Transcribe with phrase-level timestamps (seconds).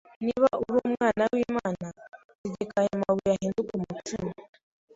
[0.25, 1.85] Niba uri Umwana w’Imana,
[2.39, 4.31] tegeka aya mabuye ahinduke umutsima